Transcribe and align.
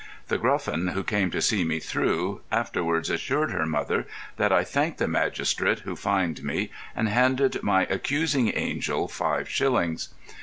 The 0.29 0.39
Gruffin, 0.39 0.87
who 0.93 1.03
came 1.03 1.29
to 1.29 1.43
see 1.43 1.63
me 1.63 1.79
through, 1.79 2.41
afterwards 2.51 3.11
assured 3.11 3.51
her 3.51 3.67
mother 3.67 4.07
that 4.37 4.51
I 4.51 4.63
thanked 4.63 4.97
the 4.97 5.07
Magistrate 5.07 5.81
who 5.81 5.95
fined 5.95 6.43
me 6.43 6.71
and 6.95 7.07
handed 7.07 7.61
my 7.61 7.83
accusing 7.85 8.51
angel 8.57 9.07
five 9.07 9.47
shillings. 9.47 10.09